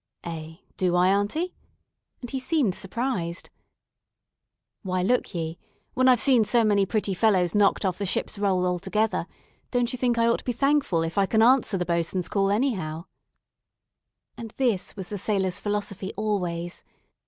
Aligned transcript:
"Eh! 0.23 0.55
do 0.77 0.95
I, 0.95 1.09
Aunty?" 1.09 1.53
and 2.21 2.31
he 2.31 2.39
seemed 2.39 2.73
surprised. 2.73 3.51
"Why, 4.81 5.03
look'ye, 5.03 5.59
when 5.93 6.07
I've 6.07 6.19
seen 6.19 6.43
so 6.43 6.63
many 6.63 6.87
pretty 6.87 7.13
fellows 7.13 7.53
knocked 7.53 7.85
off 7.85 7.99
the 7.99 8.07
ship's 8.07 8.39
roll 8.39 8.65
altogether, 8.65 9.27
don't 9.69 9.93
you 9.93 9.97
think 9.97 10.17
I 10.17 10.25
ought 10.25 10.39
to 10.39 10.43
be 10.45 10.53
thankful 10.53 11.03
if 11.03 11.19
I 11.19 11.27
can 11.27 11.43
answer 11.43 11.77
the 11.77 11.85
bo'swain's 11.85 12.29
call 12.29 12.49
anyhow?" 12.49 13.05
And 14.35 14.55
this 14.57 14.95
was 14.95 15.09
the 15.09 15.19
sailors' 15.19 15.59
philosophy 15.59 16.11
always. 16.17 16.83